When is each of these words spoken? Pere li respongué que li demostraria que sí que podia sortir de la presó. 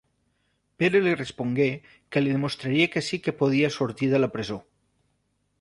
Pere 0.83 1.01
li 1.07 1.13
respongué 1.19 1.67
que 2.15 2.25
li 2.25 2.33
demostraria 2.37 2.89
que 2.97 3.05
sí 3.11 3.23
que 3.27 3.37
podia 3.43 3.73
sortir 3.79 4.11
de 4.15 4.23
la 4.25 4.35
presó. 4.39 4.63